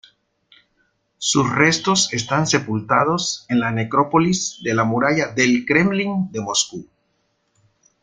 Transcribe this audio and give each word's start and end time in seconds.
Sus 1.19 1.47
restos 1.55 2.11
están 2.11 2.47
sepultados 2.47 3.45
en 3.49 3.59
la 3.59 3.69
Necrópolis 3.69 4.57
de 4.63 4.73
la 4.73 4.83
Muralla 4.83 5.27
del 5.27 5.63
Kremlin 5.63 6.31
de 6.31 6.41
Moscú. 6.41 6.87